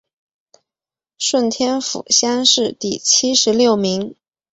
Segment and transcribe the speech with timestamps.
[1.19, 4.15] 顺天府乡试第七十六名。